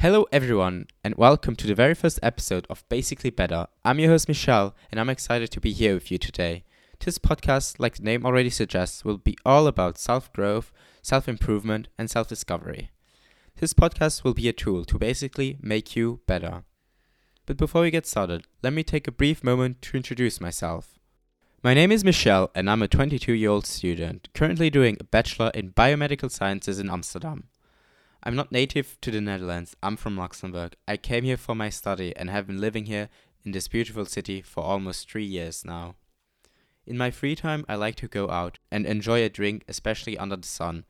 [0.00, 3.66] everyone, and welcome to the very first episode of Basically Better.
[3.84, 6.62] I'm your host, Michelle, and I'm excited to be here with you today.
[7.00, 10.70] This podcast, like the name already suggests, will be all about self growth,
[11.02, 12.92] self improvement, and self discovery.
[13.56, 16.62] This podcast will be a tool to basically make you better.
[17.44, 21.00] But before we get started, let me take a brief moment to introduce myself.
[21.64, 25.50] My name is Michelle, and I'm a 22 year old student, currently doing a Bachelor
[25.54, 27.48] in Biomedical Sciences in Amsterdam.
[28.22, 30.74] I'm not native to the Netherlands, I'm from Luxembourg.
[30.88, 33.08] I came here for my study and have been living here
[33.44, 35.94] in this beautiful city for almost three years now.
[36.84, 40.36] In my free time, I like to go out and enjoy a drink, especially under
[40.36, 40.84] the sun,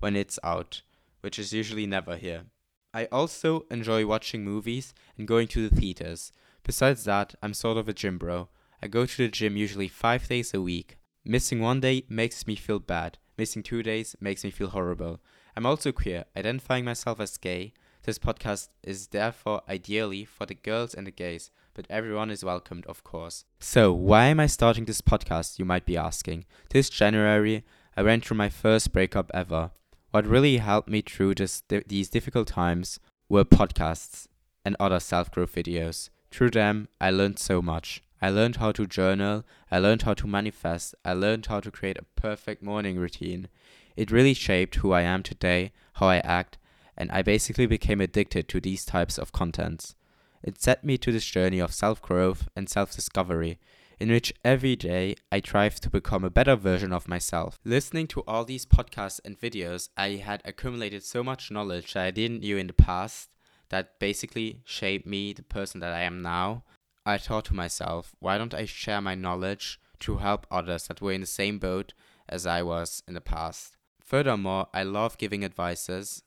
[0.00, 0.82] when it's out,
[1.22, 2.44] which is usually never here.
[2.92, 6.32] I also enjoy watching movies and going to the theaters.
[6.64, 8.48] Besides that, I'm sort of a gym bro.
[8.82, 10.98] I go to the gym usually five days a week.
[11.24, 13.18] Missing one day makes me feel bad.
[13.38, 15.20] Missing two days makes me feel horrible.
[15.56, 17.72] I'm also queer, identifying myself as gay.
[18.02, 22.84] This podcast is therefore ideally for the girls and the gays, but everyone is welcomed,
[22.86, 23.44] of course.
[23.60, 26.44] So, why am I starting this podcast, you might be asking?
[26.70, 27.64] This January,
[27.96, 29.70] I went through my first breakup ever.
[30.10, 34.26] What really helped me through this, th- these difficult times were podcasts
[34.64, 36.10] and other self growth videos.
[36.32, 38.02] Through them, I learned so much.
[38.24, 41.98] I learned how to journal, I learned how to manifest, I learned how to create
[41.98, 43.48] a perfect morning routine.
[43.96, 46.56] It really shaped who I am today, how I act,
[46.96, 49.94] and I basically became addicted to these types of contents.
[50.42, 53.58] It set me to this journey of self growth and self discovery,
[54.00, 57.58] in which every day I strive to become a better version of myself.
[57.62, 62.10] Listening to all these podcasts and videos, I had accumulated so much knowledge that I
[62.10, 63.28] didn't knew in the past
[63.68, 66.64] that basically shaped me the person that I am now.
[67.06, 71.12] I thought to myself, why don't I share my knowledge to help others that were
[71.12, 71.92] in the same boat
[72.28, 73.76] as I was in the past?
[74.02, 76.22] Furthermore, I love giving advices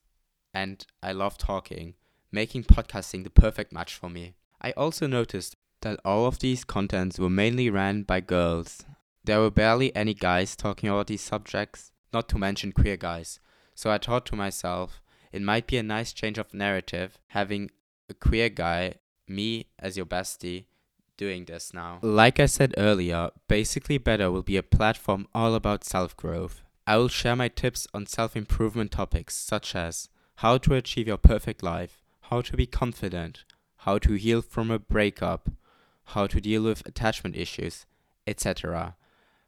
[0.53, 1.95] and I love talking,
[2.31, 4.35] making podcasting the perfect match for me.
[4.61, 8.83] I also noticed that all of these contents were mainly ran by girls.
[9.23, 13.39] There were barely any guys talking about these subjects, not to mention queer guys.
[13.75, 17.69] So I thought to myself, it might be a nice change of narrative having
[18.09, 18.95] a queer guy,
[19.29, 20.65] me as your bestie,
[21.17, 21.99] doing this now.
[22.01, 26.61] Like I said earlier, Basically Better will be a platform all about self growth.
[26.85, 31.17] I will share my tips on self improvement topics such as how to achieve your
[31.17, 33.43] perfect life, how to be confident,
[33.77, 35.49] how to heal from a breakup,
[36.05, 37.85] how to deal with attachment issues,
[38.25, 38.95] etc.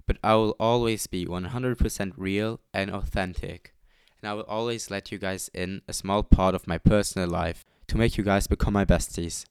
[0.05, 3.73] But I will always be 100% real and authentic.
[4.21, 7.63] And I will always let you guys in a small part of my personal life
[7.87, 9.45] to make you guys become my besties.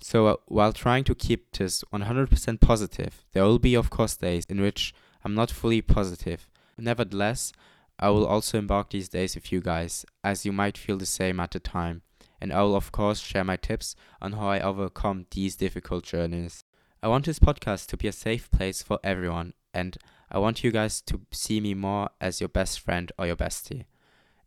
[0.00, 4.44] So, uh, while trying to keep this 100% positive, there will be, of course, days
[4.48, 4.94] in which
[5.24, 6.48] I'm not fully positive
[6.78, 7.52] Nevertheless,
[7.98, 11.40] I will also embark these days with you guys, as you might feel the same
[11.40, 12.02] at the time,
[12.40, 16.62] and I will of course share my tips on how I overcome these difficult journeys.
[17.02, 19.98] I want this podcast to be a safe place for everyone, and
[20.30, 23.86] I want you guys to see me more as your best friend or your bestie.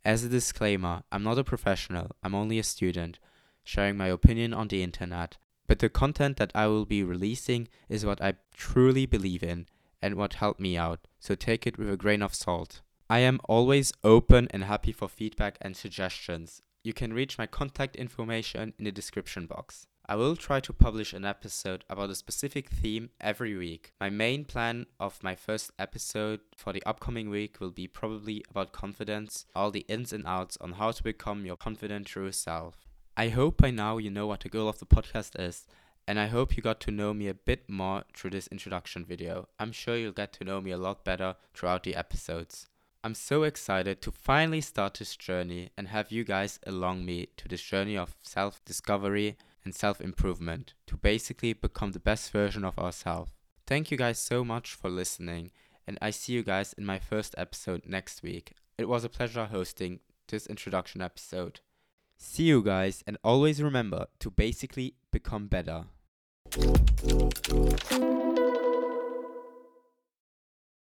[0.05, 3.19] As a disclaimer, I'm not a professional, I'm only a student,
[3.63, 8.05] sharing my opinion on the internet, but the content that I will be releasing is
[8.05, 9.67] what I truly believe in
[10.01, 12.81] and what helped me out, so take it with a grain of salt.
[13.09, 16.61] I am always open and happy for feedback and suggestions.
[16.83, 19.85] You can reach my contact information in the description box.
[20.07, 23.93] I will try to publish an episode about a specific theme every week.
[24.01, 28.73] My main plan of my first episode for the upcoming week will be probably about
[28.73, 32.90] confidence, all the ins and outs on how to become your confident true self.
[33.21, 35.67] I hope by now you know what the goal of the podcast is
[36.07, 39.47] and I hope you got to know me a bit more through this introduction video.
[39.59, 42.67] I'm sure you'll get to know me a lot better throughout the episodes.
[43.03, 47.47] I'm so excited to finally start this journey and have you guys along me to
[47.47, 52.79] this journey of self discovery and self improvement to basically become the best version of
[52.79, 53.33] ourselves.
[53.67, 55.51] Thank you guys so much for listening,
[55.85, 58.53] and I see you guys in my first episode next week.
[58.79, 61.59] It was a pleasure hosting this introduction episode.
[62.23, 65.85] See you guys, and always remember to basically become better.